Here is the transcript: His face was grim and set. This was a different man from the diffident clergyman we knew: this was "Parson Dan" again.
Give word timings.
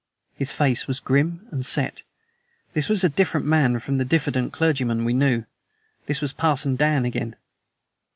His 0.33 0.51
face 0.51 0.87
was 0.87 0.99
grim 0.99 1.45
and 1.51 1.63
set. 1.63 2.01
This 2.73 2.89
was 2.89 3.03
a 3.03 3.07
different 3.09 3.45
man 3.45 3.77
from 3.79 3.99
the 3.99 4.03
diffident 4.03 4.51
clergyman 4.51 5.05
we 5.05 5.13
knew: 5.13 5.45
this 6.07 6.21
was 6.21 6.33
"Parson 6.33 6.75
Dan" 6.75 7.05
again. 7.05 7.35